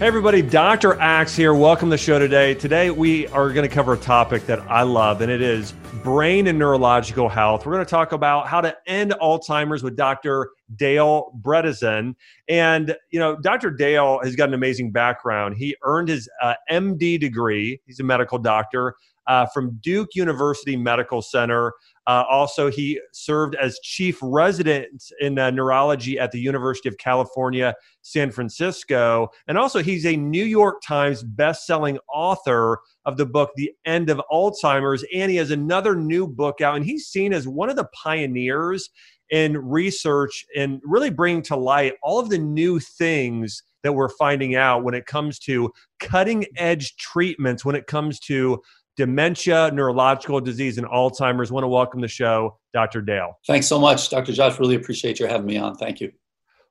[0.00, 0.98] Hey, everybody, Dr.
[0.98, 1.52] Axe here.
[1.52, 2.54] Welcome to the show today.
[2.54, 6.46] Today, we are going to cover a topic that I love, and it is brain
[6.46, 7.66] and neurological health.
[7.66, 10.52] We're going to talk about how to end Alzheimer's with Dr.
[10.76, 12.14] Dale Bredesen.
[12.48, 13.70] And, you know, Dr.
[13.70, 15.58] Dale has got an amazing background.
[15.58, 18.94] He earned his uh, MD degree, he's a medical doctor
[19.26, 21.74] uh, from Duke University Medical Center.
[22.06, 27.74] Uh, also, he served as chief resident in uh, neurology at the University of California,
[28.02, 29.28] San Francisco.
[29.46, 34.20] And also, he's a New York Times best-selling author of the book The End of
[34.32, 35.04] Alzheimer's.
[35.14, 38.88] And he has another new book out, and he's seen as one of the pioneers
[39.30, 44.56] in research and really bringing to light all of the new things that we're finding
[44.56, 48.60] out when it comes to cutting edge treatments, when it comes to
[48.96, 51.50] dementia, neurological disease, and Alzheimer's.
[51.50, 53.00] I want to welcome the show, Dr.
[53.00, 53.38] Dale.
[53.46, 54.32] Thanks so much, Dr.
[54.32, 54.58] Josh.
[54.58, 55.76] Really appreciate you having me on.
[55.76, 56.12] Thank you.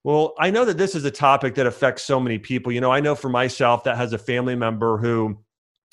[0.04, 2.72] Well, I know that this is a topic that affects so many people.
[2.72, 5.38] You know, I know for myself that has a family member who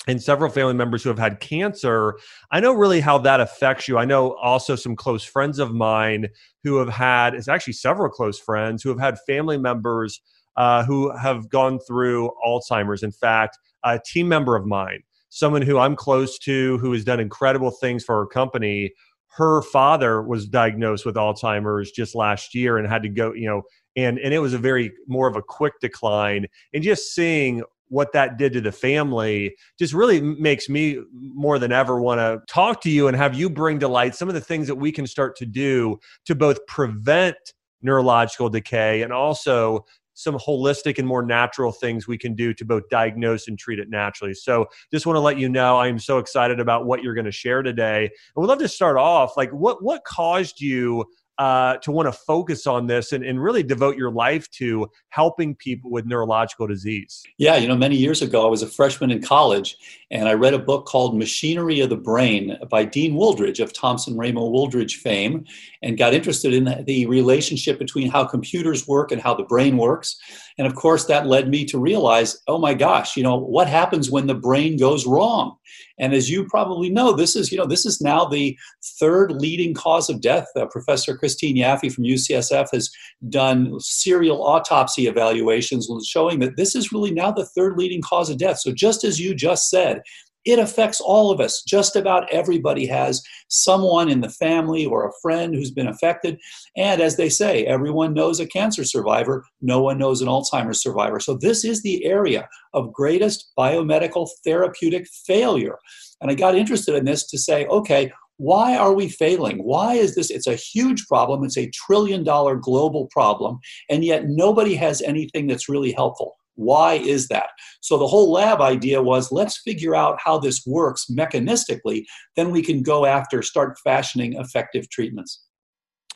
[0.07, 2.17] and several family members who have had cancer.
[2.49, 3.97] I know really how that affects you.
[3.97, 6.29] I know also some close friends of mine
[6.63, 10.21] who have had, it's actually several close friends who have had family members
[10.55, 13.03] uh, who have gone through Alzheimer's.
[13.03, 17.19] In fact, a team member of mine someone who I'm close to who has done
[17.19, 18.93] incredible things for her company.
[19.27, 23.61] Her father was diagnosed with Alzheimer's just last year and had to go, you know,
[23.95, 26.47] and and it was a very more of a quick decline.
[26.73, 31.71] And just seeing what that did to the family just really makes me more than
[31.71, 34.41] ever want to talk to you and have you bring to light some of the
[34.41, 37.37] things that we can start to do to both prevent
[37.81, 39.85] neurological decay and also
[40.17, 43.87] some holistic and more natural things we can do to both diagnose and treat it
[43.89, 44.33] naturally.
[44.33, 47.25] So, just want to let you know I am so excited about what you're going
[47.25, 48.05] to share today.
[48.05, 51.05] And we'd love to start off like what what caused you
[51.37, 55.55] uh, to want to focus on this and, and really devote your life to helping
[55.55, 57.23] people with neurological disease?
[57.37, 59.77] Yeah, you know, many years ago, I was a freshman in college
[60.09, 64.17] and I read a book called Machinery of the Brain by Dean Wooldridge of Thompson
[64.17, 65.45] Ramo Wooldridge fame
[65.81, 70.17] and got interested in the relationship between how computers work and how the brain works.
[70.57, 74.09] And of course, that led me to realize oh my gosh, you know, what happens
[74.09, 75.57] when the brain goes wrong?
[75.99, 78.57] And as you probably know, this is, you know, this is now the
[78.99, 80.47] third leading cause of death.
[80.55, 82.89] Uh, Professor Kristine Yaffe from UCSF has
[83.29, 88.37] done serial autopsy evaluations showing that this is really now the third leading cause of
[88.37, 88.59] death.
[88.59, 90.01] So just as you just said,
[90.47, 91.61] it affects all of us.
[91.67, 96.39] Just about everybody has someone in the family or a friend who's been affected.
[96.77, 101.19] And as they say, everyone knows a cancer survivor, no one knows an Alzheimer's survivor.
[101.19, 105.77] So this is the area of greatest biomedical therapeutic failure.
[106.21, 109.57] And I got interested in this to say, okay, why are we failing?
[109.57, 110.31] Why is this?
[110.31, 111.43] It's a huge problem.
[111.43, 113.59] It's a trillion dollar global problem.
[113.89, 116.37] And yet nobody has anything that's really helpful.
[116.57, 117.49] Why is that?
[117.81, 122.03] So the whole lab idea was let's figure out how this works mechanistically,
[122.35, 125.43] then we can go after, start fashioning effective treatments.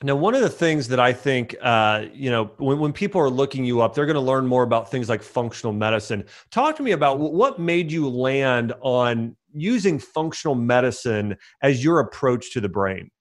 [0.03, 3.29] Now, one of the things that I think, uh, you know, when, when people are
[3.29, 6.25] looking you up, they're going to learn more about things like functional medicine.
[6.50, 12.52] Talk to me about what made you land on using functional medicine as your approach
[12.53, 13.12] to the brain.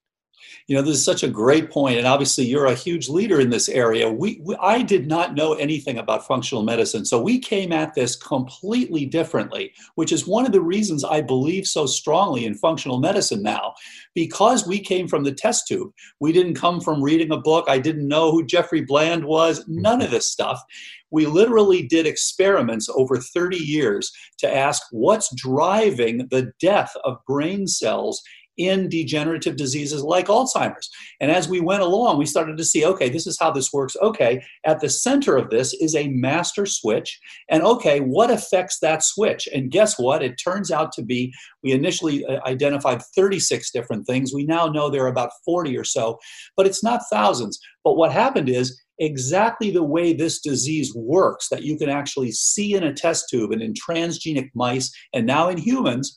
[0.67, 3.51] You know, this is such a great point, and obviously you're a huge leader in
[3.51, 4.11] this area.
[4.11, 8.17] We, we, I did not know anything about functional medicine, so we came at this
[8.17, 13.43] completely differently, which is one of the reasons I believe so strongly in functional medicine
[13.43, 13.75] now,
[14.15, 15.93] because we came from the test tube.
[16.21, 17.67] We didn't come from reading a book.
[17.69, 19.65] I didn't know who Jeffrey Bland was.
[19.69, 20.63] None of this stuff
[21.11, 27.67] we literally did experiments over 30 years to ask what's driving the death of brain
[27.67, 28.23] cells
[28.57, 30.91] in degenerative diseases like Alzheimer's.
[31.21, 33.97] And as we went along, we started to see okay, this is how this works.
[34.03, 37.19] Okay, at the center of this is a master switch.
[37.49, 39.49] And okay, what affects that switch?
[39.53, 40.23] And guess what?
[40.23, 44.33] It turns out to be we initially uh, identified 36 different things.
[44.35, 46.19] We now know there are about 40 or so,
[46.57, 47.59] but it's not thousands.
[47.85, 52.75] But what happened is exactly the way this disease works that you can actually see
[52.75, 56.15] in a test tube and in transgenic mice and now in humans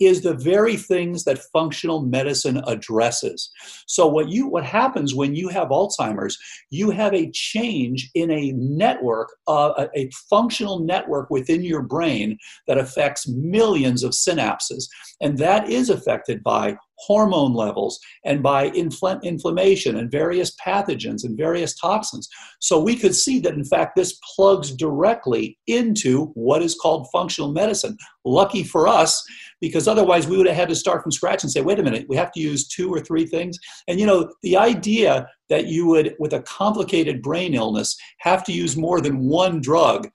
[0.00, 3.50] is the very things that functional medicine addresses.
[3.86, 6.38] So what you what happens when you have Alzheimer's,
[6.70, 12.38] you have a change in a network, uh, a, a functional network within your brain
[12.66, 14.84] that affects millions of synapses,
[15.20, 21.36] and that is affected by hormone levels and by infl- inflammation and various pathogens and
[21.36, 22.28] various toxins.
[22.60, 27.52] So we could see that, in fact, this plugs directly into what is called functional
[27.52, 27.96] medicine.
[28.24, 29.24] Lucky for us,
[29.60, 32.06] because otherwise we would have had to start from scratch and say, wait a minute,
[32.08, 33.58] we have to use two or three things.
[33.88, 38.52] And you know, the idea that you would, with a complicated brain illness, have to
[38.52, 40.08] use more than one drug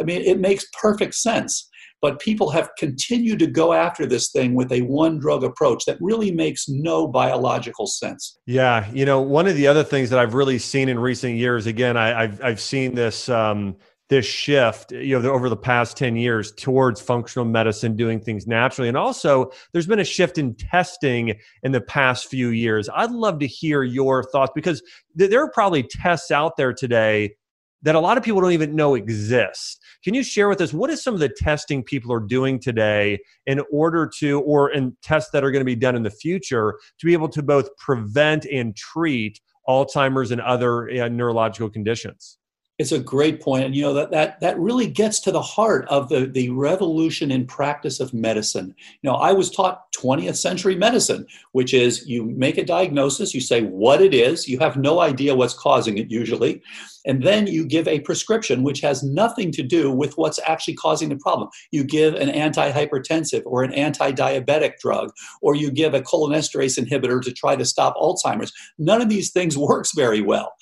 [0.00, 1.68] I mean, it makes perfect sense.
[2.00, 5.98] But people have continued to go after this thing with a one drug approach that
[6.00, 8.38] really makes no biological sense.
[8.46, 8.88] Yeah.
[8.92, 11.96] You know, one of the other things that I've really seen in recent years, again,
[11.96, 13.28] I, have I've seen this.
[13.28, 13.76] Um,
[14.08, 18.88] this shift you know over the past 10 years towards functional medicine doing things naturally.
[18.88, 22.88] And also there's been a shift in testing in the past few years.
[22.94, 24.82] I'd love to hear your thoughts because
[25.14, 27.34] there are probably tests out there today
[27.82, 29.80] that a lot of people don't even know exist.
[30.02, 33.18] Can you share with us what is some of the testing people are doing today
[33.46, 36.78] in order to or in tests that are going to be done in the future
[36.98, 42.37] to be able to both prevent and treat alzheimer's and other uh, neurological conditions
[42.78, 45.86] it's a great point, and you know that that that really gets to the heart
[45.88, 48.74] of the the revolution in practice of medicine.
[49.02, 53.40] You know, I was taught 20th century medicine, which is you make a diagnosis, you
[53.40, 56.62] say what it is, you have no idea what's causing it usually,
[57.04, 61.08] and then you give a prescription which has nothing to do with what's actually causing
[61.08, 61.48] the problem.
[61.72, 65.10] You give an antihypertensive or an anti-diabetic drug,
[65.42, 68.52] or you give a cholinesterase inhibitor to try to stop Alzheimer's.
[68.78, 70.52] None of these things works very well.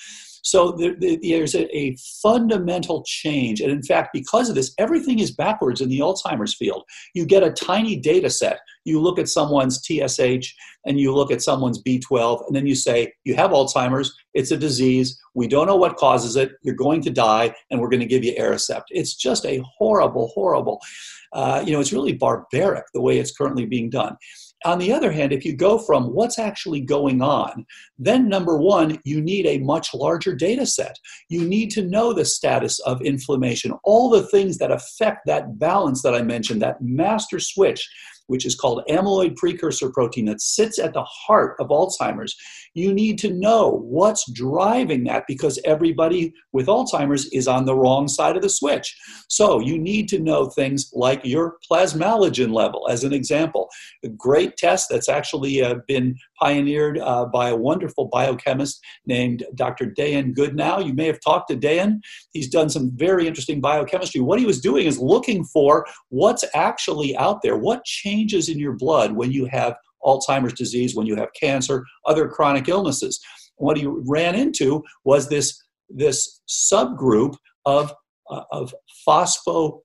[0.46, 3.60] So there, there's a, a, fundamental change.
[3.60, 6.84] And in fact, because of this, everything is backwards in the Alzheimer's field.
[7.14, 8.60] You get a tiny data set.
[8.84, 10.54] You look at someone's TSH
[10.84, 14.56] and you look at someone's B12, and then you say, You have Alzheimer's, it's a
[14.56, 18.06] disease, we don't know what causes it, you're going to die, and we're going to
[18.06, 18.84] give you Aricept.
[18.90, 20.80] It's just a horrible, horrible,
[21.32, 24.16] uh, you know, it's really barbaric the way it's currently being done.
[24.64, 27.66] On the other hand, if you go from what's actually going on,
[27.98, 30.98] then number one, you need a much larger data set.
[31.28, 36.02] You need to know the status of inflammation, all the things that affect that balance
[36.02, 37.88] that I mentioned, that master switch
[38.26, 42.36] which is called amyloid precursor protein that sits at the heart of Alzheimer's.
[42.74, 48.08] You need to know what's driving that because everybody with Alzheimer's is on the wrong
[48.08, 48.94] side of the switch.
[49.28, 53.68] So you need to know things like your plasmalogen level, as an example.
[54.04, 59.86] A great test that's actually uh, been pioneered uh, by a wonderful biochemist named Dr.
[59.86, 60.84] Dayan Goodenowe.
[60.84, 62.00] You may have talked to Dayan.
[62.32, 64.20] He's done some very interesting biochemistry.
[64.20, 68.72] What he was doing is looking for what's actually out there, what changes in your
[68.72, 73.20] blood when you have Alzheimer's disease, when you have cancer, other chronic illnesses.
[73.56, 77.92] What he ran into was this, this subgroup of,
[78.30, 78.74] uh, of
[79.06, 79.80] phospho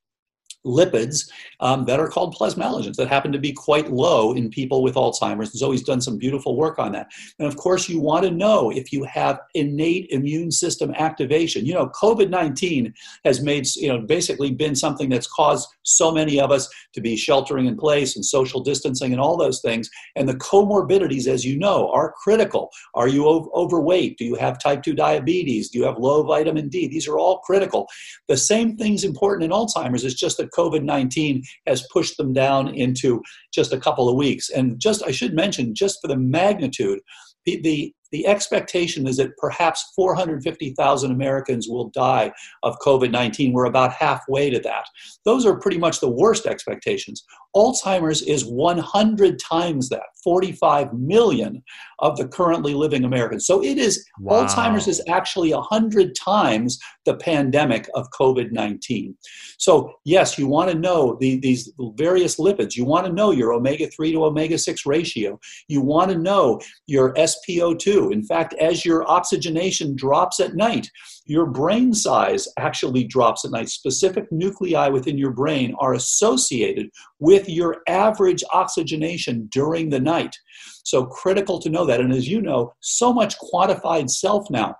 [0.65, 1.29] lipids
[1.59, 5.49] um, that are called plasmalogens that happen to be quite low in people with Alzheimer's.
[5.49, 7.07] And so he's done some beautiful work on that.
[7.39, 11.65] And of course, you want to know if you have innate immune system activation.
[11.65, 12.93] You know, COVID 19
[13.25, 17.15] has made, you know, basically been something that's caused so many of us to be
[17.15, 19.89] sheltering in place and social distancing and all those things.
[20.15, 22.69] And the comorbidities, as you know, are critical.
[22.93, 24.17] Are you overweight?
[24.17, 25.69] Do you have type 2 diabetes?
[25.69, 26.87] Do you have low vitamin D?
[26.87, 27.87] These are all critical.
[28.27, 30.03] The same thing's important in Alzheimer's.
[30.03, 33.21] It's just that COVID 19 has pushed them down into
[33.53, 34.49] just a couple of weeks.
[34.49, 36.99] And just, I should mention, just for the magnitude,
[37.45, 42.31] the, the the expectation is that perhaps 450,000 Americans will die
[42.63, 43.53] of COVID 19.
[43.53, 44.85] We're about halfway to that.
[45.25, 47.23] Those are pretty much the worst expectations.
[47.55, 51.63] Alzheimer's is 100 times that, 45 million
[51.99, 53.45] of the currently living Americans.
[53.45, 54.45] So it is, wow.
[54.45, 59.15] Alzheimer's is actually 100 times the pandemic of COVID 19.
[59.57, 62.75] So, yes, you want to know the, these various lipids.
[62.75, 65.39] You want to know your omega 3 to omega 6 ratio.
[65.67, 68.00] You want to know your SpO2.
[68.09, 70.89] In fact, as your oxygenation drops at night,
[71.25, 73.69] your brain size actually drops at night.
[73.69, 76.89] Specific nuclei within your brain are associated
[77.19, 80.35] with your average oxygenation during the night.
[80.83, 81.99] So, critical to know that.
[81.99, 84.75] And as you know, so much quantified self now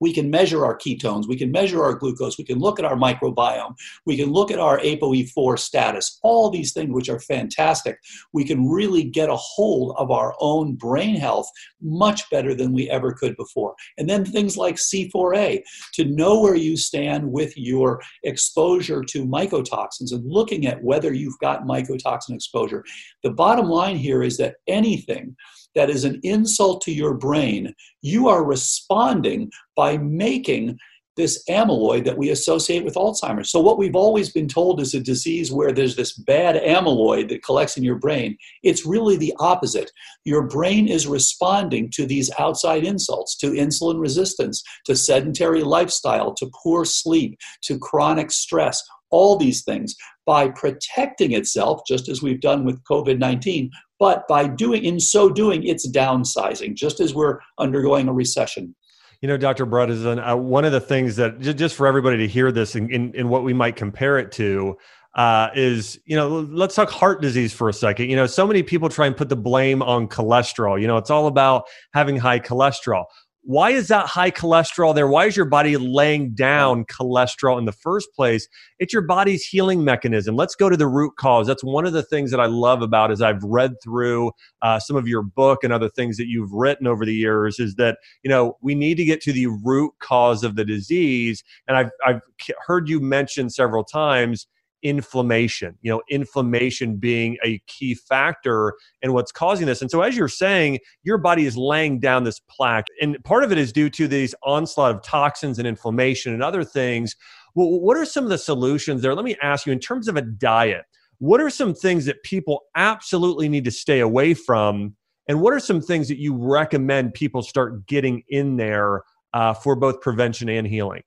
[0.00, 2.96] we can measure our ketones, we can measure our glucose, we can look at our
[2.96, 3.74] microbiome,
[4.06, 7.98] we can look at our ApoE4 status, all these things which are fantastic.
[8.32, 11.48] We can really get a hold of our own brain health
[11.80, 13.74] much better than we ever could before.
[13.98, 15.62] And then things like C4A,
[15.94, 21.38] to know where you stand with your exposure to mycotoxins and looking at whether you've
[21.40, 22.84] got mycotoxin exposure.
[23.22, 25.36] The bottom line here is that anything
[25.74, 30.78] that is an insult to your brain, you are responding by making
[31.16, 33.50] this amyloid that we associate with Alzheimer's.
[33.50, 37.42] So, what we've always been told is a disease where there's this bad amyloid that
[37.42, 38.36] collects in your brain.
[38.62, 39.90] It's really the opposite.
[40.24, 46.50] Your brain is responding to these outside insults, to insulin resistance, to sedentary lifestyle, to
[46.62, 52.64] poor sleep, to chronic stress, all these things by protecting itself, just as we've done
[52.64, 58.08] with COVID 19, but by doing in so doing, it's downsizing, just as we're undergoing
[58.08, 58.74] a recession.
[59.20, 59.66] You know, Dr.
[59.66, 63.10] Bredesen, uh, one of the things that just for everybody to hear this and in,
[63.10, 64.78] in, in, what we might compare it to
[65.14, 68.08] uh, is, you know, let's talk heart disease for a second.
[68.08, 70.80] You know, so many people try and put the blame on cholesterol.
[70.80, 73.04] You know, it's all about having high cholesterol
[73.50, 75.08] why is that high cholesterol there?
[75.08, 78.46] Why is your body laying down cholesterol in the first place?
[78.78, 80.36] It's your body's healing mechanism.
[80.36, 81.48] Let's go to the root cause.
[81.48, 84.30] That's one of the things that I love about as I've read through
[84.62, 87.74] uh, some of your book and other things that you've written over the years is
[87.74, 91.42] that you know we need to get to the root cause of the disease.
[91.66, 92.20] And I've I've
[92.64, 94.46] heard you mention several times
[94.82, 99.82] inflammation you know inflammation being a key factor in what's causing this.
[99.82, 103.52] And so as you're saying your body is laying down this plaque and part of
[103.52, 107.16] it is due to these onslaught of toxins and inflammation and other things.
[107.54, 109.14] Well, what are some of the solutions there?
[109.14, 110.84] Let me ask you in terms of a diet
[111.18, 114.96] what are some things that people absolutely need to stay away from?
[115.28, 119.02] And what are some things that you recommend people start getting in there
[119.34, 121.02] uh, for both prevention and healing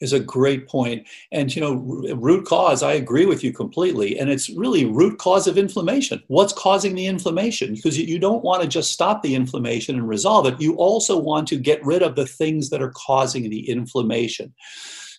[0.00, 1.06] is a great point.
[1.32, 1.74] And, you know,
[2.14, 4.18] root cause, I agree with you completely.
[4.18, 6.22] And it's really root cause of inflammation.
[6.28, 7.74] What's causing the inflammation?
[7.74, 10.60] Because you don't want to just stop the inflammation and resolve it.
[10.60, 14.54] You also want to get rid of the things that are causing the inflammation.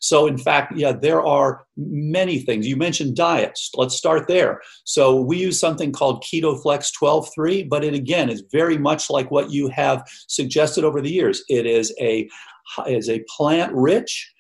[0.02, 2.68] So, in fact, yeah, there are many things.
[2.68, 3.72] You mentioned diets.
[3.76, 4.62] Let's start there.
[4.84, 9.50] So, we use something called KetoFlex 12.3, but it again is very much like what
[9.50, 11.44] you have suggested over the years.
[11.50, 12.30] It is a
[12.88, 14.32] is a plant rich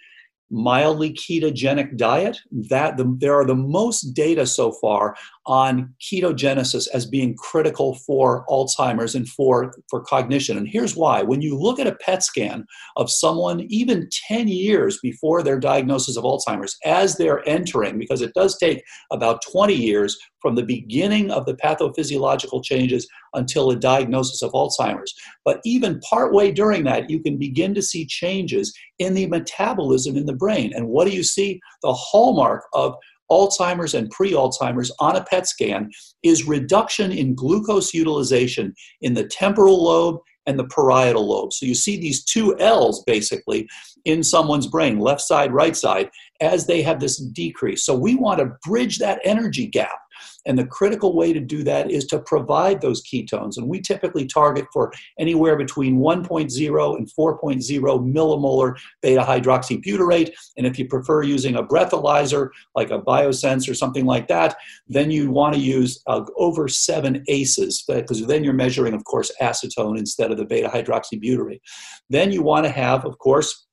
[0.55, 5.13] mildly ketogenic diet that the, there are the most data so far
[5.45, 10.57] on ketogenesis as being critical for alzheimer's and for, for cognition.
[10.57, 11.21] And here's why.
[11.21, 16.15] When you look at a pet scan of someone even 10 years before their diagnosis
[16.15, 18.81] of alzheimer's as they're entering because it does take
[19.11, 25.11] about 20 years from the beginning of the pathophysiological changes until a diagnosis of Alzheimer's.
[25.43, 30.27] But even partway during that, you can begin to see changes in the metabolism in
[30.27, 30.71] the brain.
[30.75, 31.59] And what do you see?
[31.81, 32.93] The hallmark of
[33.31, 35.89] Alzheimer's and pre Alzheimer's on a PET scan
[36.21, 41.53] is reduction in glucose utilization in the temporal lobe and the parietal lobe.
[41.53, 43.67] So you see these two L's basically
[44.05, 47.83] in someone's brain, left side, right side, as they have this decrease.
[47.83, 49.97] So we want to bridge that energy gap.
[50.45, 53.57] And the critical way to do that is to provide those ketones.
[53.57, 60.31] And we typically target for anywhere between 1.0 and 4.0 millimolar beta hydroxybutyrate.
[60.57, 64.55] And if you prefer using a breathalyzer like a Biosense or something like that,
[64.87, 69.31] then you want to use uh, over seven ACEs because then you're measuring, of course,
[69.41, 71.61] acetone instead of the beta hydroxybutyrate.
[72.09, 73.64] Then you want to have, of course,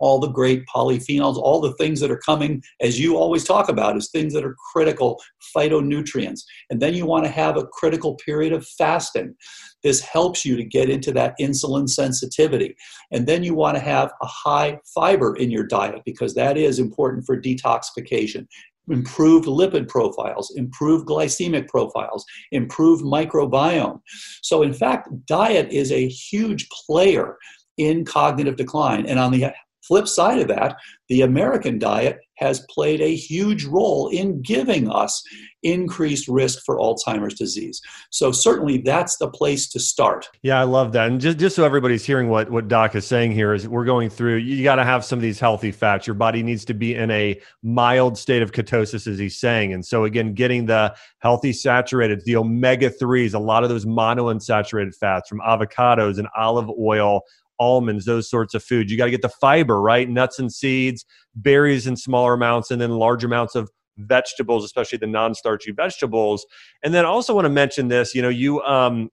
[0.00, 3.96] all the great polyphenols, all the things that are coming, as you always talk about,
[3.96, 5.20] is things that are critical
[5.54, 6.40] phytonutrients.
[6.70, 9.34] And then you want to have a critical period of fasting.
[9.82, 12.76] This helps you to get into that insulin sensitivity.
[13.10, 16.78] And then you want to have a high fiber in your diet because that is
[16.78, 18.46] important for detoxification
[18.88, 24.00] improved lipid profiles, improved glycemic profiles, improved microbiome.
[24.42, 27.36] So, in fact, diet is a huge player
[27.76, 29.06] in cognitive decline.
[29.06, 30.76] And on the Flip side of that,
[31.08, 35.22] the American diet has played a huge role in giving us
[35.62, 37.82] increased risk for Alzheimer's disease.
[38.10, 40.28] So certainly that's the place to start.
[40.42, 41.10] Yeah, I love that.
[41.10, 44.08] And just, just so everybody's hearing what, what Doc is saying here is we're going
[44.08, 46.06] through, you got to have some of these healthy fats.
[46.06, 49.74] Your body needs to be in a mild state of ketosis, as he's saying.
[49.74, 54.94] And so again, getting the healthy saturated, the omega 3s, a lot of those monounsaturated
[54.96, 57.22] fats from avocados and olive oil,
[57.60, 58.90] almonds, those sorts of foods.
[58.90, 60.08] You got to get the fiber, right?
[60.08, 61.04] Nuts and seeds,
[61.36, 66.46] berries in smaller amounts, and then large amounts of vegetables, especially the non-starchy vegetables.
[66.82, 69.10] And then I also want to mention this, you know, you um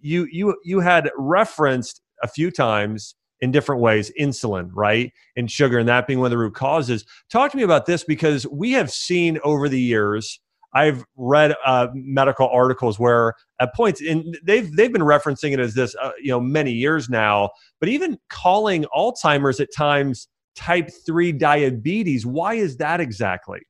[0.00, 5.12] you you you had referenced a few times in different ways insulin, right?
[5.36, 7.04] And sugar, and that being one of the root causes.
[7.30, 10.40] Talk to me about this because we have seen over the years
[10.74, 15.74] I've read uh, medical articles where at points, and they've they've been referencing it as
[15.74, 17.50] this, uh, you know, many years now.
[17.80, 22.26] But even calling Alzheimer's at times type three diabetes.
[22.26, 23.60] Why is that exactly?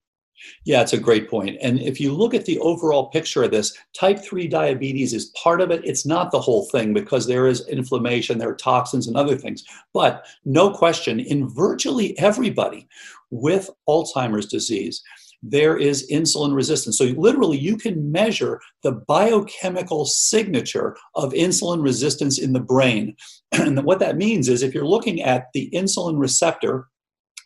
[0.65, 1.57] Yeah, it's a great point.
[1.63, 5.61] And if you look at the overall picture of this, type 3 diabetes is part
[5.61, 5.81] of it.
[5.85, 9.65] It's not the whole thing because there is inflammation, there are toxins and other things.
[9.93, 12.89] But no question, in virtually everybody
[13.31, 15.03] with Alzheimer's disease,
[15.47, 16.97] there is insulin resistance.
[16.97, 23.15] So, literally, you can measure the biochemical signature of insulin resistance in the brain.
[23.53, 26.89] and what that means is if you're looking at the insulin receptor,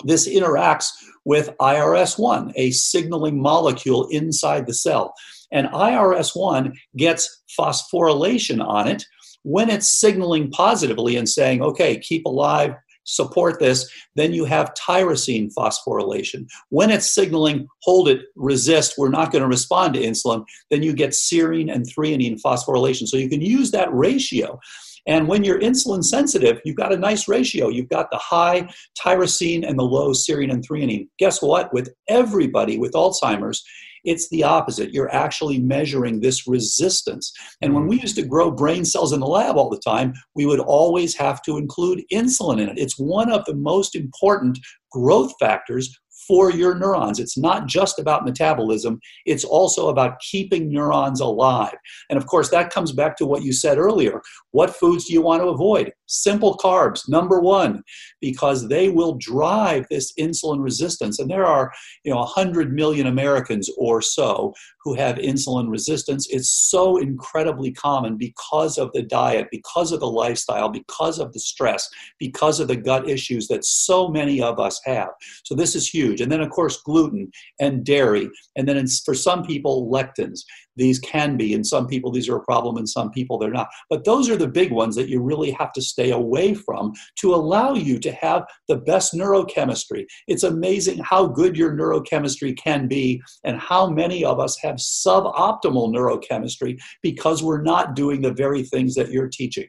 [0.04, 0.90] this interacts
[1.24, 5.12] with IRS1, a signaling molecule inside the cell.
[5.50, 9.04] And IRS1 gets phosphorylation on it,
[9.42, 12.74] When it's signaling positively and saying, okay, keep alive,
[13.08, 16.46] support this, then you have tyrosine phosphorylation.
[16.68, 20.92] When it's signaling, hold it, resist, we're not going to respond to insulin, then you
[20.92, 23.06] get serine and threonine phosphorylation.
[23.08, 24.60] So you can use that ratio.
[25.06, 27.68] And when you're insulin sensitive, you've got a nice ratio.
[27.68, 28.68] You've got the high
[29.02, 31.08] tyrosine and the low serine and threonine.
[31.18, 31.72] Guess what?
[31.72, 33.64] With everybody with Alzheimer's,
[34.08, 34.92] it's the opposite.
[34.92, 37.32] You're actually measuring this resistance.
[37.60, 37.90] And when mm.
[37.90, 41.14] we used to grow brain cells in the lab all the time, we would always
[41.16, 42.78] have to include insulin in it.
[42.78, 44.58] It's one of the most important
[44.90, 45.94] growth factors
[46.26, 47.20] for your neurons.
[47.20, 51.76] It's not just about metabolism, it's also about keeping neurons alive.
[52.10, 54.20] And of course, that comes back to what you said earlier.
[54.50, 55.92] What foods do you want to avoid?
[56.08, 57.82] Simple carbs, number one,
[58.20, 61.18] because they will drive this insulin resistance.
[61.18, 61.70] And there are,
[62.02, 66.26] you know, 100 million Americans or so who have insulin resistance.
[66.30, 71.40] It's so incredibly common because of the diet, because of the lifestyle, because of the
[71.40, 71.88] stress,
[72.18, 75.10] because of the gut issues that so many of us have.
[75.44, 76.22] So this is huge.
[76.22, 78.30] And then, of course, gluten and dairy.
[78.56, 80.40] And then for some people, lectins.
[80.78, 81.52] These can be.
[81.52, 82.78] In some people, these are a problem.
[82.78, 83.68] In some people, they're not.
[83.90, 87.34] But those are the big ones that you really have to stay away from to
[87.34, 90.06] allow you to have the best neurochemistry.
[90.26, 95.92] It's amazing how good your neurochemistry can be and how many of us have suboptimal
[95.94, 99.68] neurochemistry because we're not doing the very things that you're teaching.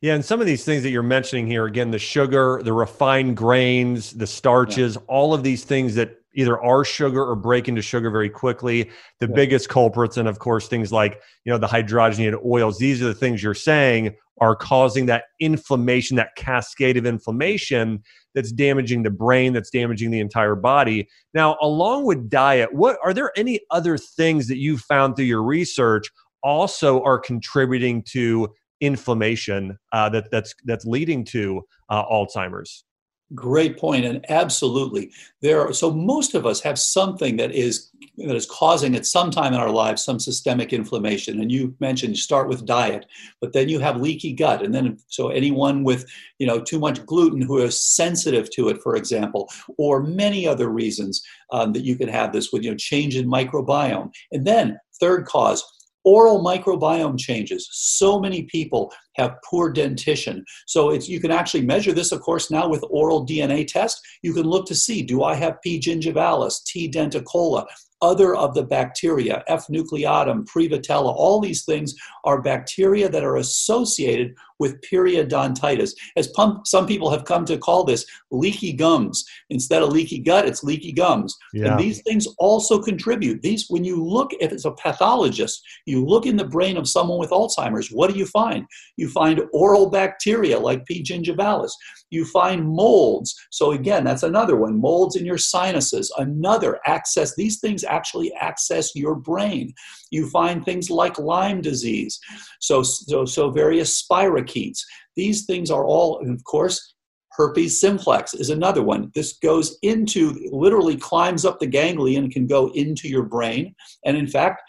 [0.00, 3.38] Yeah, and some of these things that you're mentioning here, again, the sugar, the refined
[3.38, 5.02] grains, the starches, yeah.
[5.08, 8.90] all of these things that either are sugar or break into sugar very quickly.
[9.20, 9.34] The yeah.
[9.34, 12.78] biggest culprits, and of course, things like you know the hydrogenated oils.
[12.78, 18.02] These are the things you're saying are causing that inflammation, that cascade of inflammation
[18.34, 21.08] that's damaging the brain, that's damaging the entire body.
[21.34, 25.42] Now, along with diet, what are there any other things that you found through your
[25.42, 26.10] research
[26.42, 32.84] also are contributing to inflammation uh, that that's that's leading to uh, Alzheimer's?
[33.32, 35.62] Great point, and absolutely, there.
[35.62, 39.54] Are, so most of us have something that is that is causing at some time
[39.54, 41.40] in our lives some systemic inflammation.
[41.40, 43.06] And you mentioned you start with diet,
[43.40, 46.04] but then you have leaky gut, and then so anyone with
[46.38, 50.68] you know too much gluten who is sensitive to it, for example, or many other
[50.68, 54.78] reasons um, that you can have this with you know change in microbiome, and then
[55.00, 55.64] third cause
[56.04, 57.68] oral microbiome changes.
[57.72, 60.44] So many people have poor dentition.
[60.66, 64.00] So it's, you can actually measure this, of course, now with oral DNA test.
[64.22, 65.80] You can look to see, do I have P.
[65.80, 66.90] gingivalis, T.
[66.90, 67.66] denticola,
[68.02, 69.66] other of the bacteria, F.
[69.68, 75.92] nucleatum, Prevotella, all these things are bacteria that are associated with periodontitis.
[76.16, 76.32] As
[76.64, 79.22] some people have come to call this leaky gums.
[79.50, 81.36] Instead of leaky gut, it's leaky gums.
[81.52, 81.72] Yeah.
[81.72, 83.42] And these things also contribute.
[83.42, 87.18] These, when you look, if it's a pathologist, you look in the brain of someone
[87.18, 88.64] with Alzheimer's, what do you find?
[88.96, 91.02] You find oral bacteria like P.
[91.02, 91.72] gingivalis.
[92.08, 93.34] You find molds.
[93.50, 94.80] So again, that's another one.
[94.80, 97.34] Molds in your sinuses, another access.
[97.34, 99.74] These things actually access your brain.
[100.14, 102.18] You find things like Lyme disease.
[102.60, 104.80] So, so, so various spirochetes.
[105.16, 106.94] These things are all, of course,
[107.36, 109.10] herpes simplex is another one.
[109.14, 113.74] This goes into, literally climbs up the ganglion and can go into your brain.
[114.04, 114.62] And in fact,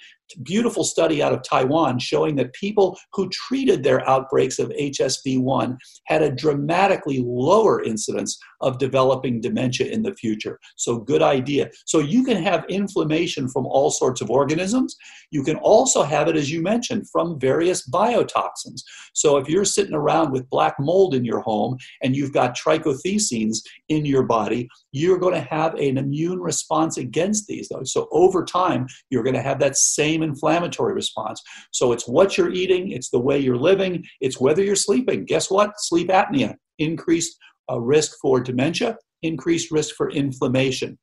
[0.43, 6.21] beautiful study out of Taiwan showing that people who treated their outbreaks of HSV1 had
[6.21, 10.60] a dramatically lower incidence of developing dementia in the future.
[10.75, 11.69] So, good idea.
[11.86, 14.95] So, you can have inflammation from all sorts of organisms.
[15.32, 18.82] You can also have it, as you mentioned, from various biotoxins.
[19.13, 23.60] So, if you're sitting around with black mold in your home and you've got trichothecenes
[23.89, 27.69] in your body, you're going to have an immune response against these.
[27.84, 31.39] So, over time, you're going to have that same inflammatory response.
[31.71, 35.25] So, it's what you're eating, it's the way you're living, it's whether you're sleeping.
[35.25, 35.73] Guess what?
[35.78, 37.38] Sleep apnea, increased
[37.69, 40.97] a risk for dementia, increased risk for inflammation.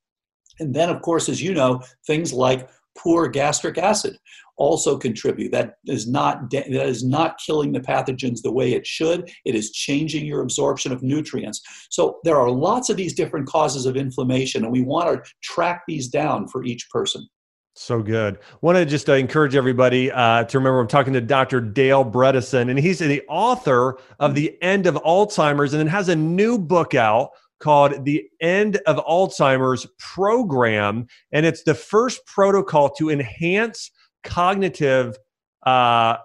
[0.60, 4.18] And then, of course, as you know, things like poor gastric acid
[4.56, 5.50] also contribute.
[5.50, 9.30] That is not that is not killing the pathogens the way it should.
[9.44, 11.62] It is changing your absorption of nutrients.
[11.90, 15.82] So there are lots of these different causes of inflammation, and we want to track
[15.88, 17.26] these down for each person.
[17.74, 18.38] So good.
[18.60, 21.60] Want to just uh, encourage everybody uh, to remember I'm talking to Dr.
[21.60, 26.16] Dale Bredesen, and he's the author of The End of Alzheimer's, and then has a
[26.16, 27.30] new book out
[27.60, 31.06] called The End of Alzheimer's Program.
[31.32, 33.90] And it's the first protocol to enhance
[34.22, 35.16] cognitive
[35.64, 36.16] uh,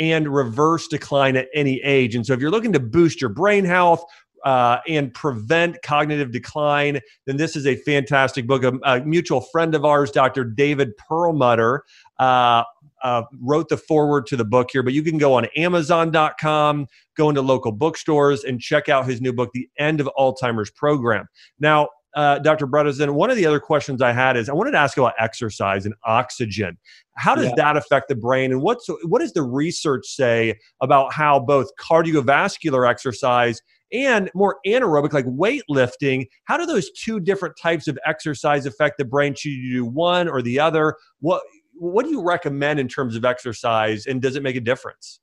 [0.00, 2.16] and reverse decline at any age.
[2.16, 4.02] And so, if you're looking to boost your brain health,
[4.44, 8.64] uh, and prevent cognitive decline, then this is a fantastic book.
[8.64, 10.44] A, a mutual friend of ours, Dr.
[10.44, 11.84] David Perlmutter,
[12.18, 12.64] uh,
[13.02, 17.28] uh, wrote the foreword to the book here, but you can go on Amazon.com, go
[17.28, 21.26] into local bookstores, and check out his new book, The End of Alzheimer's Program.
[21.58, 22.66] Now, uh, Dr.
[22.66, 25.86] Bredesen, one of the other questions I had is I wanted to ask about exercise
[25.86, 26.76] and oxygen.
[27.16, 27.54] How does yeah.
[27.56, 32.88] that affect the brain, and what's what does the research say about how both cardiovascular
[32.88, 38.98] exercise and more anaerobic, like weightlifting, how do those two different types of exercise affect
[38.98, 39.34] the brain?
[39.34, 40.96] Should you do one or the other?
[41.20, 41.42] What
[41.74, 45.20] what do you recommend in terms of exercise, and does it make a difference?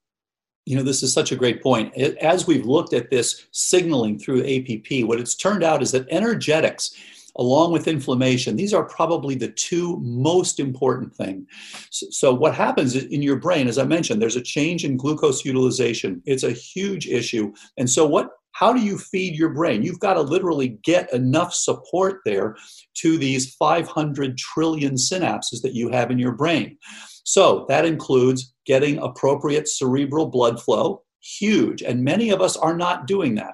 [0.67, 1.95] you know, this is such a great point.
[1.97, 6.93] As we've looked at this signaling through APP, what it's turned out is that energetics,
[7.38, 11.47] along with inflammation, these are probably the two most important thing.
[11.89, 15.45] So, so, what happens in your brain, as I mentioned, there's a change in glucose
[15.45, 16.21] utilization.
[16.25, 17.53] It's a huge issue.
[17.77, 19.84] And so what how do you feed your brain?
[19.84, 22.56] You've got to literally get enough support there
[22.96, 26.76] to these 500 trillion synapses that you have in your brain.
[27.24, 31.84] So that includes getting appropriate cerebral blood flow, huge.
[31.84, 33.54] And many of us are not doing that.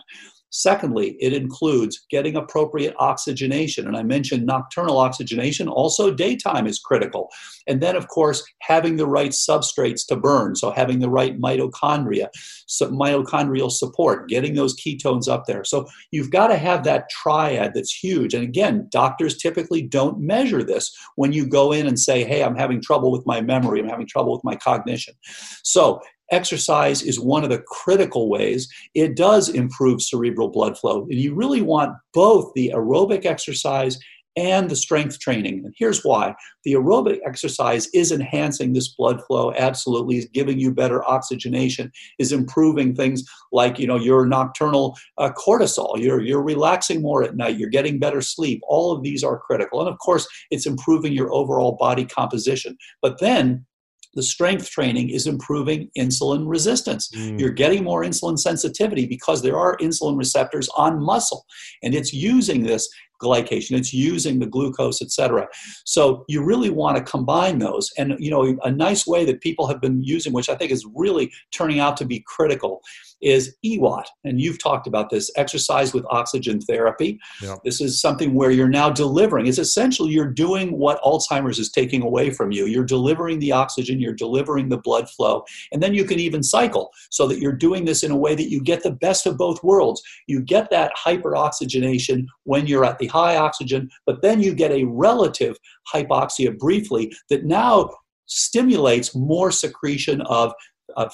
[0.53, 3.87] Secondly, it includes getting appropriate oxygenation.
[3.87, 7.29] And I mentioned nocturnal oxygenation, also daytime is critical.
[7.67, 10.55] And then, of course, having the right substrates to burn.
[10.55, 12.27] So, having the right mitochondria,
[12.67, 15.63] so mitochondrial support, getting those ketones up there.
[15.63, 18.35] So, you've got to have that triad that's huge.
[18.35, 22.55] And again, doctors typically don't measure this when you go in and say, hey, I'm
[22.55, 25.15] having trouble with my memory, I'm having trouble with my cognition.
[25.63, 25.99] So,
[26.33, 31.03] exercise is one of the critical ways it does improve cerebral blood flow.
[31.03, 33.97] And you really want both the aerobic exercise
[34.35, 35.61] and the strength training.
[35.63, 40.71] And here's why the aerobic exercise is enhancing this blood flow, absolutely, is giving you
[40.71, 47.01] better oxygenation, is improving things like you know your nocturnal uh, cortisol, you're, you're relaxing
[47.01, 48.61] more at night, you're getting better sleep.
[48.67, 49.79] All of these are critical.
[49.79, 52.77] And of course, it's improving your overall body composition.
[53.01, 53.65] But then
[54.13, 57.09] the strength training is improving insulin resistance.
[57.15, 57.39] Mm.
[57.39, 61.45] You're getting more insulin sensitivity because there are insulin receptors on muscle,
[61.81, 62.89] and it's using this
[63.23, 65.47] glycation it's using the glucose etc
[65.85, 69.67] so you really want to combine those and you know a nice way that people
[69.67, 72.81] have been using which i think is really turning out to be critical
[73.23, 74.03] is EWOT.
[74.23, 77.19] And you've talked about this exercise with oxygen therapy.
[77.63, 79.47] This is something where you're now delivering.
[79.47, 82.65] It's essentially you're doing what Alzheimer's is taking away from you.
[82.65, 86.91] You're delivering the oxygen, you're delivering the blood flow, and then you can even cycle
[87.09, 89.63] so that you're doing this in a way that you get the best of both
[89.63, 90.01] worlds.
[90.27, 94.83] You get that hyperoxygenation when you're at the high oxygen, but then you get a
[94.85, 95.55] relative
[95.93, 97.89] hypoxia briefly that now
[98.25, 100.53] stimulates more secretion of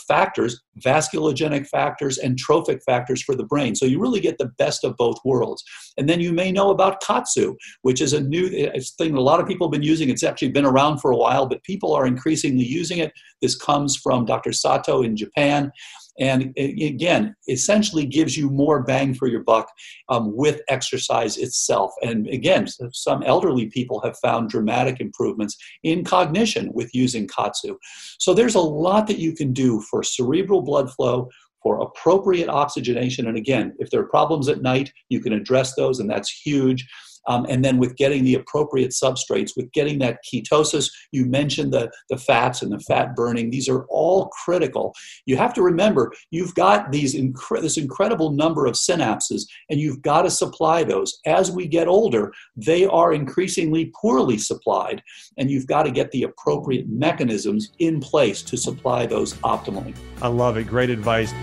[0.07, 3.75] factors, vasculogenic factors and trophic factors for the brain.
[3.75, 5.63] So you really get the best of both worlds.
[5.97, 9.39] And then you may know about KAATSU, which is a new thing that a lot
[9.39, 10.09] of people have been using.
[10.09, 13.13] It's actually been around for a while, but people are increasingly using it.
[13.41, 14.51] This comes from Dr.
[14.51, 15.71] Sato in Japan.
[16.19, 19.71] And again, essentially gives you more bang for your buck
[20.09, 21.91] um, with exercise itself.
[22.03, 27.77] And again, some elderly people have found dramatic improvements in cognition with using KAATSU
[28.19, 31.29] So there's a lot that you can do for cerebral blood flow,
[31.61, 33.27] for appropriate oxygenation.
[33.27, 36.87] And again, if there are problems at night, you can address those, and that's huge.
[37.29, 41.89] Um, and then with getting the appropriate substrates, with getting that ketosis, you mentioned the,
[42.09, 43.51] the fats and the fat burning.
[43.51, 44.93] These are all critical.
[45.25, 50.01] You have to remember you've got these incre- this incredible number of synapses, and you've
[50.01, 51.19] got to supply those.
[51.25, 55.01] As we get older, they are increasingly poorly supplied,
[55.37, 59.95] and you've got to get the appropriate mechanisms in place to supply those optimally.
[60.21, 60.65] I love it.
[60.65, 61.33] Great advice.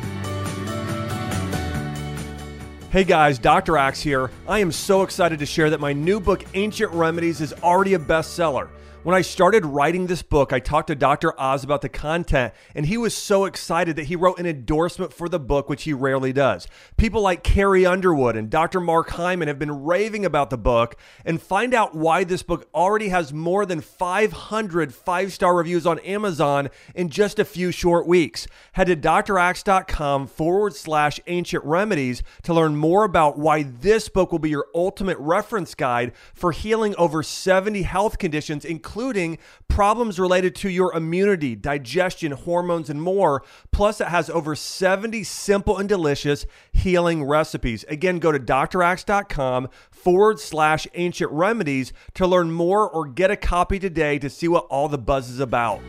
[2.97, 3.77] Hey guys, Dr.
[3.77, 4.31] Axe here.
[4.49, 7.99] I am so excited to share that my new book, Ancient Remedies, is already a
[7.99, 8.69] bestseller.
[9.07, 11.41] When I started writing this book, I talked to Dr.
[11.41, 15.29] Oz about the content, and he was so excited that he wrote an endorsement for
[15.29, 16.67] the book, which he rarely does.
[16.97, 18.81] People like Carrie Underwood and Dr.
[18.81, 23.11] Mark Hyman have been raving about the book, and find out why this book already
[23.11, 28.49] has more than 500 five star reviews on Amazon in just a few short weeks.
[28.73, 34.41] Head to draxe.com forward slash ancient remedies to learn more about why this book will
[34.41, 39.37] be your ultimate reference guide for healing over 70 health conditions, including including
[39.69, 43.43] problems related to your immunity, digestion, hormones, and more.
[43.71, 47.85] Plus, it has over 70 simple and delicious healing recipes.
[47.89, 53.79] Again, go to draxe.com forward slash ancient remedies to learn more or get a copy
[53.79, 55.83] today to see what all the buzz is about.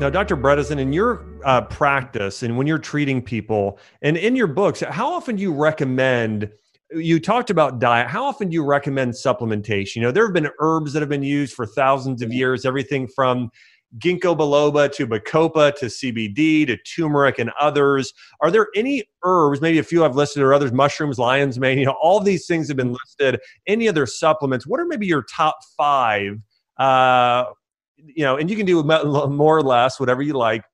[0.00, 0.38] Now, Dr.
[0.38, 5.12] Bredesen, in your uh, practice and when you're treating people and in your books, how
[5.12, 6.50] often do you recommend
[6.92, 8.08] you talked about diet.
[8.08, 9.96] How often do you recommend supplementation?
[9.96, 13.06] You know, there have been herbs that have been used for thousands of years, everything
[13.06, 13.50] from
[13.98, 18.12] ginkgo biloba to bacopa to CBD to turmeric and others.
[18.40, 21.86] Are there any herbs, maybe a few I've listed or others, mushrooms, lion's mane, you
[21.86, 23.40] know, all these things have been listed.
[23.66, 24.66] Any other supplements?
[24.66, 26.38] What are maybe your top five?
[26.78, 27.46] Uh,
[27.96, 30.64] you know, and you can do more or less, whatever you like.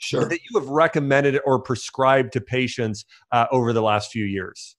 [0.00, 0.24] Sure.
[0.24, 4.76] That you have recommended or prescribed to patients uh, over the last few years.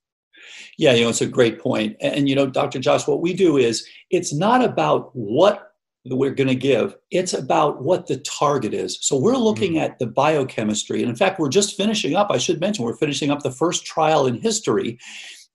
[0.78, 1.96] Yeah, you know, it's a great point.
[2.02, 2.80] And, you know, Dr.
[2.80, 5.66] Josh, what we do is it's not about what
[6.06, 6.96] we're going to give.
[7.12, 8.98] It's about what the target is.
[9.02, 9.92] So we're looking mm-hmm.
[9.92, 11.02] at the biochemistry.
[11.02, 13.86] And in fact, we're just finishing up, I should mention, we're finishing up the first
[13.86, 14.98] trial in history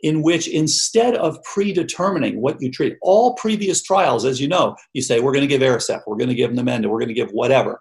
[0.00, 5.00] in which instead of predetermining what you treat, all previous trials, as you know, you
[5.00, 7.30] say, we're going to give Aricept, we're going to give Namenda, we're going to give
[7.30, 7.80] whatever.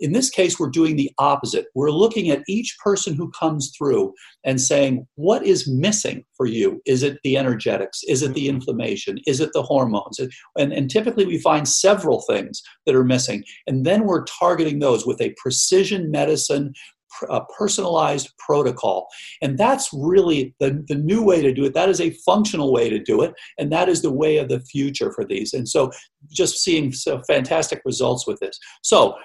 [0.00, 1.66] In this case, we're doing the opposite.
[1.74, 6.80] We're looking at each person who comes through and saying, what is missing for you?
[6.86, 8.02] Is it the energetics?
[8.08, 8.56] Is it the mm-hmm.
[8.56, 9.18] inflammation?
[9.26, 10.18] Is it the hormones?
[10.56, 13.44] And, and typically we find several things that are missing.
[13.66, 16.72] And then we're targeting those with a precision medicine
[17.28, 19.08] a personalized protocol.
[19.42, 21.74] And that's really the, the new way to do it.
[21.74, 23.34] That is a functional way to do it.
[23.58, 25.52] And that is the way of the future for these.
[25.52, 25.90] And so
[26.30, 28.58] just seeing some fantastic results with this.
[28.82, 29.16] So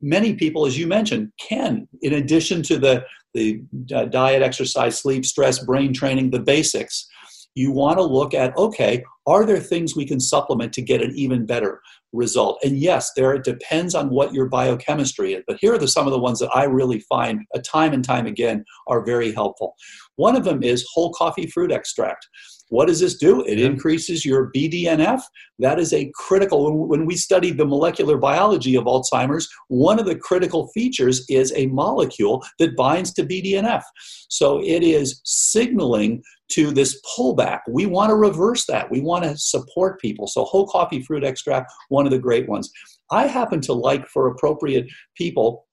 [0.00, 3.62] many people, as you mentioned, can, in addition to the, the
[3.94, 7.08] uh, diet, exercise, sleep, stress, brain training, the basics,
[7.54, 11.12] you want to look at okay, are there things we can supplement to get an
[11.14, 11.80] even better
[12.12, 12.58] result?
[12.64, 15.44] And yes, there it depends on what your biochemistry is.
[15.46, 18.04] But here are the, some of the ones that I really find, uh, time and
[18.04, 19.74] time again, are very helpful.
[20.16, 22.26] One of them is whole coffee fruit extract.
[22.72, 23.44] What does this do?
[23.44, 25.20] It increases your BDNF.
[25.58, 30.16] That is a critical, when we studied the molecular biology of Alzheimer's, one of the
[30.16, 33.82] critical features is a molecule that binds to BDNF.
[34.30, 37.60] So it is signaling to this pullback.
[37.68, 38.90] We want to reverse that.
[38.90, 40.26] We want to support people.
[40.26, 42.70] So whole coffee fruit extract, one of the great ones.
[43.10, 45.66] I happen to like for appropriate people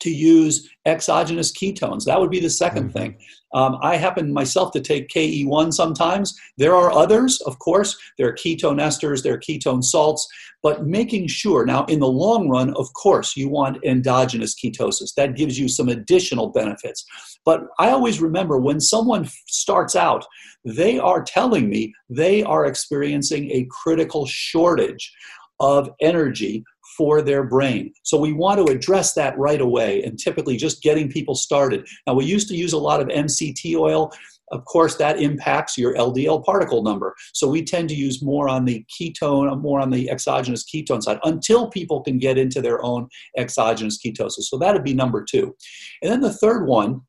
[0.00, 2.04] to use exogenous ketones.
[2.04, 2.88] That would be the 2nd mm-hmm.
[2.90, 3.18] thing.
[3.52, 6.38] Um, I happen myself to take KE1 sometimes.
[6.56, 7.96] There are others, of course.
[8.16, 10.26] There are ketone esters, there are ketone salts,
[10.62, 15.14] but making sure now in the long run, of course, you want endogenous ketosis.
[15.16, 17.04] That gives you some additional benefits.
[17.44, 20.24] But I always remember when someone starts out,
[20.64, 25.12] they are telling me they are experiencing a critical shortage
[25.58, 26.64] of energy
[26.96, 27.92] for their brain.
[28.02, 31.86] So we want to address that right away and typically just getting people started.
[32.06, 34.12] Now, we used to use a lot of MCT oil.
[34.52, 37.14] Of course, that impacts your LDL particle number.
[37.32, 41.20] So we tend to use more on the ketone, more on the exogenous ketone side
[41.22, 44.42] until people can get into their own exogenous ketosis.
[44.42, 45.54] So that'd be number two.
[46.02, 47.02] And then the third one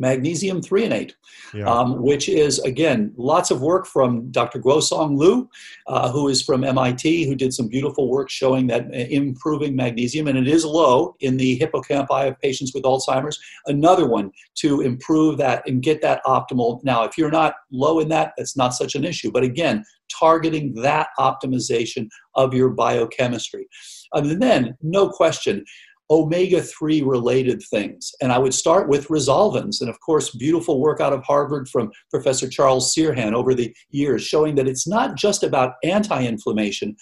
[0.00, 1.12] magnesium threonate,
[1.54, 1.66] yeah.
[1.66, 4.58] um, which is, again, lots of work from Dr.
[4.58, 5.48] Guosong Liu,
[5.86, 10.26] uh, who is from MIT, who did some beautiful work showing that uh, improving magnesium,
[10.26, 13.38] and it is low in the hippocampi of patients with Alzheimer's.
[13.66, 16.82] Another one to improve that and get that optimal.
[16.82, 19.30] Now, if you're not low in that, that's not such an issue.
[19.30, 19.84] But again,
[20.18, 23.68] targeting that optimization of your biochemistry.
[24.12, 25.64] And then, no question,
[26.10, 28.12] omega 3 related things.
[28.20, 29.80] And I would start with resolvins.
[29.80, 34.22] And of course, beautiful work out of Harvard from Professor Charles Serhan over the years
[34.22, 36.96] showing that it's not just about anti inflammation.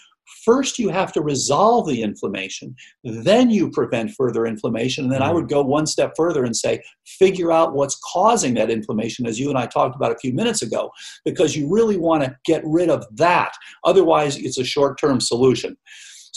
[0.45, 5.05] First, you have to resolve the inflammation, then you prevent further inflammation.
[5.05, 5.35] And then I mm.
[5.37, 9.49] would go one step further and say, figure out what's causing that inflammation, as you
[9.49, 10.91] and I talked about a few minutes ago,
[11.25, 13.53] because you really want to get rid of that.
[13.85, 15.77] Otherwise, it's a short term solution.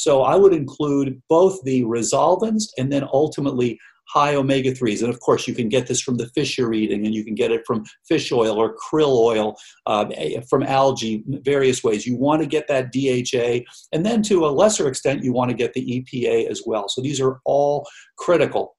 [0.02, 5.04] So I would include both the resolvins and then ultimately high omega 3s.
[5.04, 7.36] And of course, you can get this from the fish you're eating, and you can
[7.36, 10.06] get it from fish oil or krill oil, uh,
[10.50, 12.08] from algae, various ways.
[12.08, 15.56] You want to get that DHA, and then to a lesser extent, you want to
[15.56, 16.90] get the EPA as well.
[16.90, 17.88] So these are all
[18.18, 18.76] critical.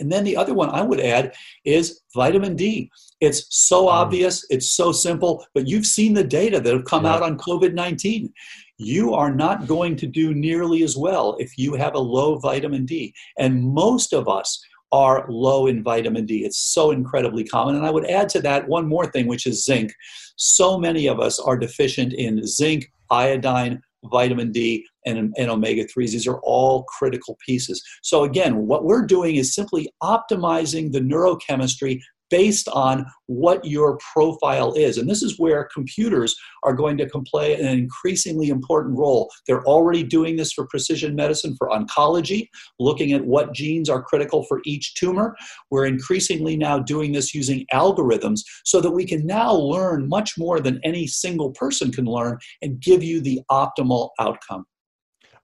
[0.00, 2.90] And then the other one I would add is vitamin D.
[3.20, 3.92] It's so mm.
[3.92, 7.14] obvious, it's so simple, but you've seen the data that have come yeah.
[7.14, 8.32] out on COVID 19
[8.78, 12.86] you are not going to do nearly as well if you have a low vitamin
[12.86, 13.12] D.
[13.36, 14.60] And most of us
[14.92, 16.44] are low in vitamin D.
[16.44, 17.74] It's so incredibly common.
[17.74, 19.92] And I would add to that one more thing, which is zinc.
[20.36, 26.12] So many of us are deficient in zinc, iodine, vitamin D, and, and omega 3s.
[26.12, 27.82] These are all critical pieces.
[28.02, 34.72] So, again, what we're doing is simply optimizing the neurochemistry based on what your profile
[34.74, 34.98] is.
[34.98, 39.30] And this is where computers are going to play an increasingly important role.
[39.46, 44.44] They're already doing this for precision medicine, for oncology, looking at what genes are critical
[44.44, 45.36] for each tumor.
[45.70, 50.60] We're increasingly now doing this using algorithms so that we can now learn much more
[50.60, 54.64] than any single person can learn and give you the optimal outcome.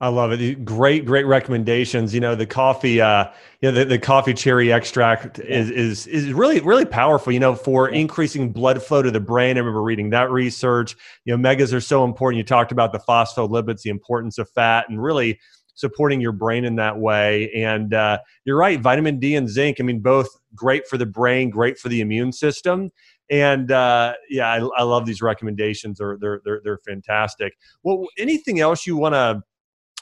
[0.04, 0.66] I love it.
[0.66, 2.12] Great, great recommendations.
[2.12, 3.24] You know, the coffee, uh,
[3.62, 7.54] you know, the, the coffee cherry extract is, is, is really, really powerful, you know,
[7.54, 9.56] for increasing blood flow to the brain.
[9.56, 10.94] I remember reading that research.
[11.24, 12.36] You know, megas are so important.
[12.36, 15.40] You talked about the phospholipids, the importance of fat, and really
[15.74, 17.50] supporting your brain in that way.
[17.52, 21.48] And uh, you're right, vitamin D and zinc, I mean, both great for the brain,
[21.48, 22.90] great for the immune system.
[23.30, 25.96] And uh, yeah, I, I love these recommendations.
[25.96, 27.54] They're, they're, they're, they're fantastic.
[27.82, 29.42] Well, anything else you want to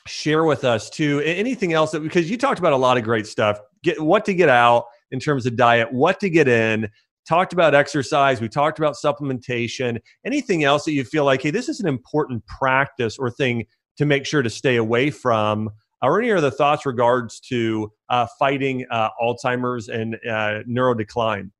[0.07, 3.27] share with us too anything else that because you talked about a lot of great
[3.27, 3.59] stuff.
[3.83, 6.88] Get what to get out in terms of diet what to get in.
[7.29, 8.41] Talked about exercise.
[8.41, 10.01] We talked about supplementation.
[10.25, 14.07] Anything else that you feel like hey this is an important practice or thing to
[14.07, 15.71] make sure to stay away from
[16.03, 21.51] or any other thoughts regards to uh, fighting uh, alzheimer's and uh, neurodecline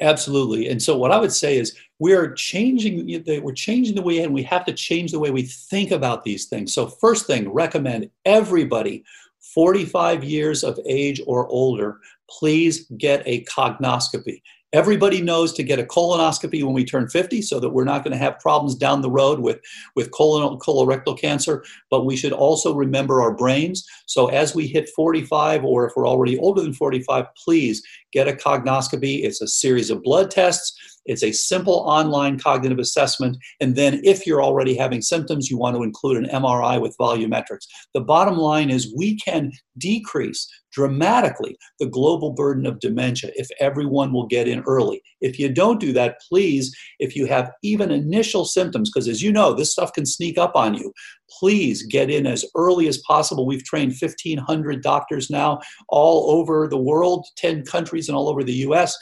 [0.00, 0.68] Absolutely.
[0.68, 4.34] And so what I would say is we're changing the, we're changing the way and
[4.34, 6.74] we have to change the way we think about these things.
[6.74, 9.04] So first thing, recommend everybody
[9.54, 11.98] 45 years of age or older,
[12.28, 14.42] please get a cognoscopy.
[14.72, 18.10] Everybody knows to get a colonoscopy when we turn 50 so that we're not going
[18.10, 19.60] to have problems down the road with,
[19.94, 23.86] with colon, colorectal cancer, but we should also remember our brains.
[24.06, 28.32] So as we hit 45, or if we're already older than 45, please get a
[28.32, 29.24] cognoscopy.
[29.24, 30.74] It's a series of blood tests
[31.06, 33.36] it's a simple online cognitive assessment.
[33.60, 37.66] And then, if you're already having symptoms, you want to include an MRI with volumetrics.
[37.92, 44.12] The bottom line is we can decrease dramatically the global burden of dementia if everyone
[44.12, 45.02] will get in early.
[45.20, 49.30] If you don't do that, please, if you have even initial symptoms, because as you
[49.30, 50.92] know, this stuff can sneak up on you,
[51.30, 53.46] please get in as early as possible.
[53.46, 58.52] We've trained 1,500 doctors now all over the world, 10 countries, and all over the
[58.52, 58.96] US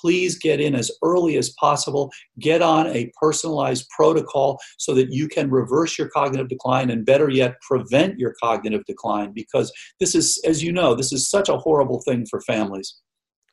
[0.00, 2.10] please get in as early as possible.
[2.38, 7.28] Get on a personalized protocol so that you can reverse your cognitive decline and, better
[7.28, 11.56] yet, prevent your cognitive decline because this is, as you know, this is such a
[11.56, 12.96] horrible thing for families.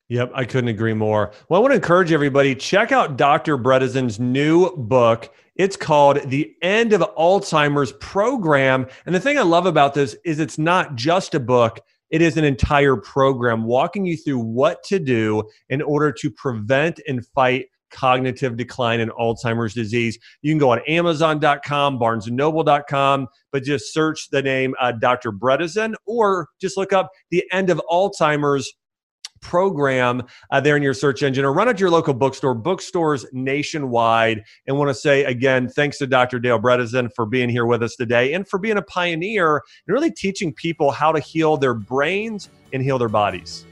[0.09, 1.31] Yep, I couldn't agree more.
[1.49, 3.57] Well, I want to encourage everybody check out Dr.
[3.57, 5.33] Bredesen's new book.
[5.55, 8.87] It's called The End of Alzheimer's Program.
[9.05, 12.37] And the thing I love about this is it's not just a book, it is
[12.37, 17.65] an entire program walking you through what to do in order to prevent and fight
[17.91, 20.19] cognitive decline in Alzheimer's disease.
[20.41, 25.31] You can go on Amazon.com, BarnesandNoble.com, but just search the name uh, Dr.
[25.31, 28.71] Bredesen or just look up the end of Alzheimer's
[29.41, 34.43] program uh, there in your search engine or run at your local bookstore, bookstores nationwide.
[34.67, 36.39] And want to say again, thanks to Dr.
[36.39, 40.11] Dale Bredesen for being here with us today and for being a pioneer and really
[40.11, 43.65] teaching people how to heal their brains and heal their bodies.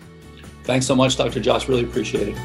[0.63, 1.39] Thanks so much, Dr.
[1.39, 1.67] Josh.
[1.67, 2.38] Really appreciate it.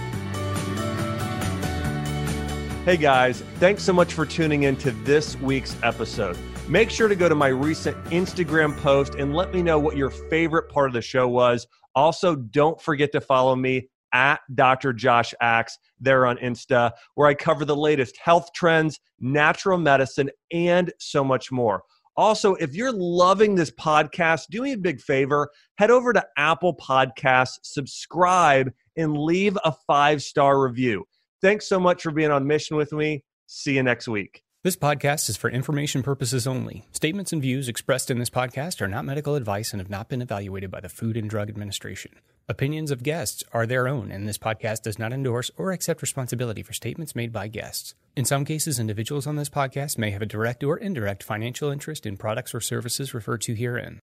[2.85, 6.39] Hey guys, thanks so much for tuning in to this week's episode.
[6.69, 10.09] Make sure to go to my recent Instagram post and let me know what your
[10.09, 11.67] favorite part of the show was.
[11.95, 14.93] Also, don't forget to follow me at Dr.
[14.93, 20.93] Josh Axe there on Insta, where I cover the latest health trends, natural medicine, and
[20.99, 21.83] so much more.
[22.17, 26.75] Also, if you're loving this podcast, do me a big favor head over to Apple
[26.77, 31.05] Podcasts, subscribe, and leave a five star review.
[31.41, 33.23] Thanks so much for being on mission with me.
[33.47, 34.43] See you next week.
[34.65, 36.85] This podcast is for information purposes only.
[36.91, 40.21] Statements and views expressed in this podcast are not medical advice and have not been
[40.21, 42.11] evaluated by the Food and Drug Administration.
[42.49, 46.65] Opinions of guests are their own, and this podcast does not endorse or accept responsibility
[46.65, 47.95] for statements made by guests.
[48.17, 52.05] In some cases, individuals on this podcast may have a direct or indirect financial interest
[52.05, 53.97] in products or services referred to herein.